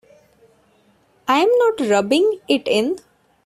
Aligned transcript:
I'm 1.27 1.47
not 1.59 1.81
rubbing 1.81 2.39
it 2.47 2.67
in. 2.67 2.97